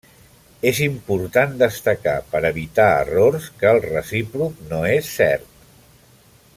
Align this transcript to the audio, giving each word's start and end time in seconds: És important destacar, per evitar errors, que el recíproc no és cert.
És 0.69 0.77
important 0.85 1.53
destacar, 1.59 2.15
per 2.31 2.41
evitar 2.49 2.87
errors, 3.03 3.49
que 3.61 3.69
el 3.75 3.83
recíproc 3.87 4.67
no 4.73 4.83
és 4.95 5.13
cert. 5.21 5.51